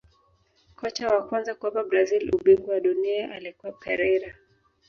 kocha 0.79 1.05
wa 1.15 1.21
kwanza 1.27 1.51
kuwapa 1.57 1.83
brazil 1.83 2.23
ubingwa 2.35 2.73
wa 2.73 2.79
dunia 2.79 3.31
alikuwa 3.35 3.71
Pereira 3.71 4.35